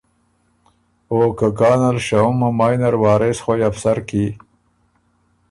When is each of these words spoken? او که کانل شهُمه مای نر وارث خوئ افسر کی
او 1.11 1.19
که 1.37 1.47
کانل 1.59 1.97
شهُمه 2.07 2.49
مای 2.57 2.75
نر 2.81 2.95
وارث 3.03 3.37
خوئ 3.45 3.61
افسر 3.69 3.97
کی 4.07 4.25